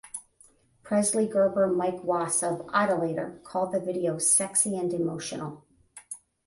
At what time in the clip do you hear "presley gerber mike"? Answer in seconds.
0.81-2.03